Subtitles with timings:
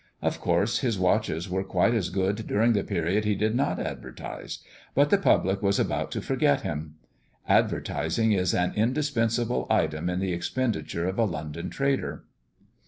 [0.19, 4.57] Of course, his watches were quite as good during the period he did not advertise;
[4.95, 6.95] but the public was about to forget him.
[7.47, 12.23] Advertising is an indispensable item in the expenditure of a London trader.